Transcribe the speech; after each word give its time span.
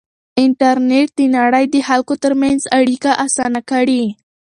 انټرنېټ 0.43 1.07
د 1.19 1.19
نړۍ 1.37 1.65
د 1.73 1.75
خلکو 1.87 2.13
ترمنځ 2.23 2.61
اړیکه 2.77 3.11
اسانه 3.25 3.61
کړې. 3.69 4.03